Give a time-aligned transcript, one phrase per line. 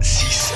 [0.00, 0.54] K6.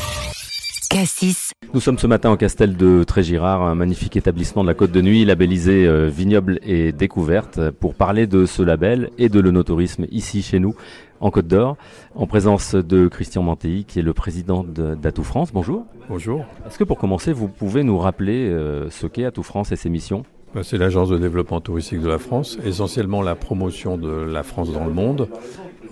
[0.90, 4.92] Cassis, Nous sommes ce matin au Castel de Trégirard, un magnifique établissement de la Côte
[4.92, 10.06] de Nuit, labellisé euh, Vignoble et Découverte, pour parler de ce label et de l'onotourisme
[10.12, 10.74] ici chez nous,
[11.20, 11.76] en Côte d'Or,
[12.14, 15.50] en présence de Christian Mantéi, qui est le président de- d'Atout France.
[15.52, 15.86] Bonjour.
[16.08, 19.76] Bonjour, Est-ce que pour commencer, vous pouvez nous rappeler euh, ce qu'est Atout France et
[19.76, 20.24] ses missions?
[20.54, 24.70] Bah, c'est l'agence de développement touristique de la France, essentiellement la promotion de la France
[24.70, 25.28] dans le monde,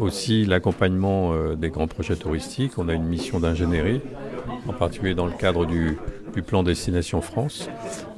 [0.00, 2.72] aussi l'accompagnement euh, des grands projets touristiques.
[2.78, 4.00] On a une mission d'ingénierie,
[4.66, 5.98] en particulier dans le cadre du,
[6.46, 7.68] plan Destination France,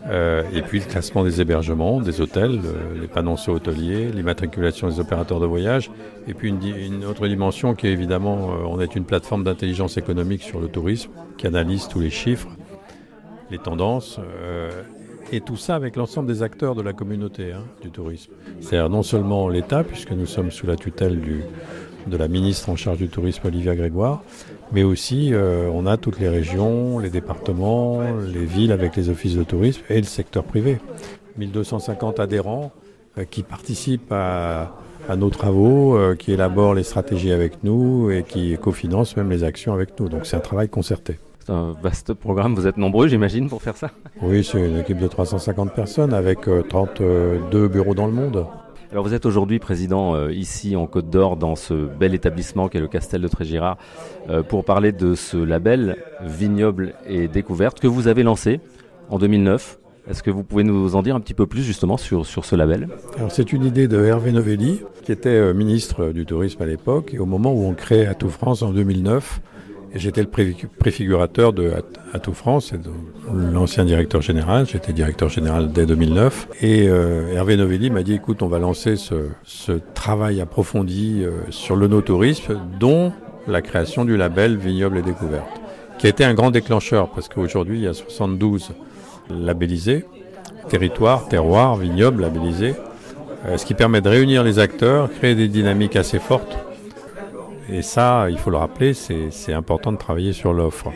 [0.09, 4.99] Euh, et puis le classement des hébergements, des hôtels, euh, les panonceaux hôteliers, l'immatriculation des
[4.99, 5.93] opérateurs de voyage,
[6.27, 10.61] et puis une, autre dimension qui est évidemment, on est une plateforme d'intelligence économique sur
[10.61, 12.49] le tourisme, qui analyse tous les chiffres,
[13.53, 14.19] les tendances,
[15.31, 18.33] et tout ça avec l'ensemble des acteurs de la communauté hein, du tourisme.
[18.61, 21.21] C'est-à-dire non seulement l'État, puisque nous sommes sous la tutelle
[22.07, 24.23] de la ministre en charge du tourisme Olivia Grégoire,
[24.73, 29.37] mais aussi euh, on a toutes les régions, les départements, les villes avec les offices
[29.37, 30.79] de tourisme et le secteur privé.
[31.39, 32.73] 1250 adhérents
[33.19, 34.75] euh, qui participent à,
[35.09, 39.45] à nos travaux, euh, qui élaborent les stratégies avec nous et qui cofinancent même les
[39.45, 40.09] actions avec nous.
[40.09, 41.19] Donc c'est un travail concerté.
[41.45, 43.91] C'est un vaste programme, vous êtes nombreux j'imagine pour faire ça
[44.21, 48.47] Oui, c'est une équipe de 350 personnes avec euh, 32 bureaux dans le monde.
[48.93, 52.79] Alors vous êtes aujourd'hui président euh, ici en Côte d'Or dans ce bel établissement qu'est
[52.79, 53.77] le Castel de Trégirard
[54.31, 58.61] euh, pour parler de ce label Vignoble et Découverte que vous avez lancé
[59.11, 59.81] en 2009.
[60.09, 62.55] Est-ce que vous pouvez nous en dire un petit peu plus justement sur, sur ce
[62.55, 62.89] label?
[63.17, 67.15] Alors c'est une idée de Hervé Novelli, qui était euh, ministre du tourisme à l'époque,
[67.15, 69.41] et au moment où on crée Atout France en 2009,
[69.99, 72.73] j'étais le pré- préfigurateur de At- Atout France,
[73.33, 78.43] l'ancien directeur général, j'étais directeur général dès 2009, et euh, Hervé Novelli m'a dit, écoute,
[78.43, 83.13] on va lancer ce, ce travail approfondi euh, sur le no-tourisme, dont
[83.47, 85.61] la création du label Vignoble et Découverte,
[85.99, 88.71] qui a été un grand déclencheur, parce qu'aujourd'hui, il y a 72
[89.31, 90.05] labellisés,
[90.69, 92.75] territoire, terroir, vignoble labellisés,
[93.47, 96.57] euh, ce qui permet de réunir les acteurs, créer des dynamiques assez fortes.
[97.69, 100.91] Et ça, il faut le rappeler, c'est important de travailler sur l'offre.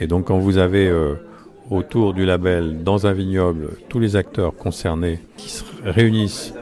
[0.00, 1.14] Et donc quand vous avez euh,
[1.70, 6.54] autour du label, dans un vignoble, tous les acteurs concernés qui se réunissent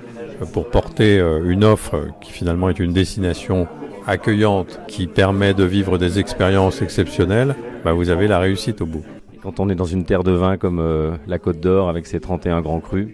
[0.52, 3.68] pour porter euh, une offre qui finalement est une destination
[4.06, 7.54] accueillante, qui permet de vivre des expériences exceptionnelles,
[7.84, 9.04] bah, vous avez la réussite au bout.
[9.42, 12.20] Quand on est dans une terre de vin comme euh, la Côte d'Or avec ses
[12.20, 13.08] 31 grands crus,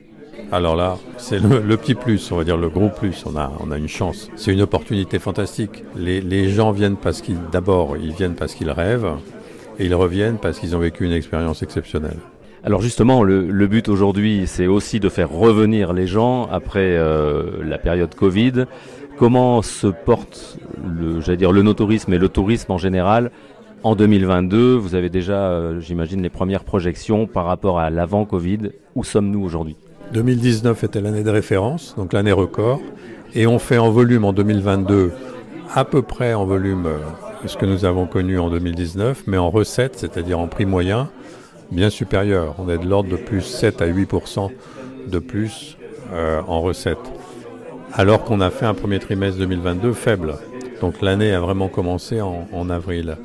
[0.50, 3.24] Alors là, c'est le, petit plus, on va dire le gros plus.
[3.26, 4.30] On a, on a une chance.
[4.34, 5.84] C'est une opportunité fantastique.
[5.94, 9.12] Les, les gens viennent parce qu'ils, d'abord, ils viennent parce qu'ils rêvent,
[9.78, 12.16] et ils reviennent parce qu'ils ont vécu une expérience exceptionnelle.
[12.64, 17.62] Alors justement, le, le but aujourd'hui, c'est aussi de faire revenir les gens après euh,
[17.62, 18.64] la période Covid.
[19.18, 23.32] Comment se porte, le, j'allais dire, le no-tourisme et le tourisme en général
[23.82, 28.70] en 2022 Vous avez déjà, euh, j'imagine, les premières projections par rapport à l'avant Covid.
[28.94, 29.76] Où sommes-nous aujourd'hui?
[30.12, 32.80] 2019 était l'année de référence, donc l'année record,
[33.34, 35.12] et on fait en volume en 2022
[35.74, 36.98] à peu près en volume euh,
[37.46, 41.10] ce que nous avons connu en 2019, mais en recettes, c'est-à-dire en prix moyen,
[41.70, 42.54] bien supérieur.
[42.58, 44.50] On est de l'ordre de plus 7 à 8%
[45.08, 45.76] de plus
[46.12, 46.96] euh, en recettes,
[47.92, 50.34] alors qu'on a fait un premier trimestre 2022 faible.
[50.80, 53.16] Donc l'année a vraiment commencé en, avril.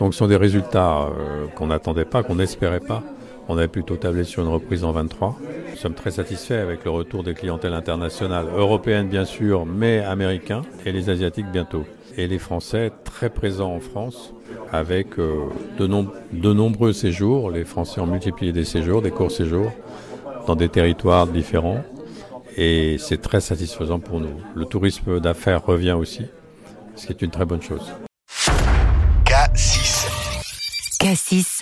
[0.00, 3.02] Donc ce sont des résultats euh, qu'on n'attendait pas, qu'on n'espérait pas.
[3.48, 5.36] On avait plutôt tablé sur une reprise en 23.
[5.70, 10.62] Nous sommes très satisfaits avec le retour des clientèles internationales, européennes bien sûr, mais américains,
[10.84, 11.84] et les asiatiques bientôt.
[12.16, 14.32] Et les Français très présents en France,
[14.72, 15.44] avec euh,
[15.78, 17.50] de, nom- de nombreux séjours.
[17.50, 19.70] Les Français ont multiplié des séjours, des courts séjours,
[20.46, 21.82] dans des territoires différents.
[22.56, 24.40] Et c'est très satisfaisant pour nous.
[24.54, 26.22] Le tourisme d'affaires revient aussi,
[26.96, 27.92] ce qui est une très bonne chose.
[29.26, 30.06] K6.
[30.98, 31.46] Cassis,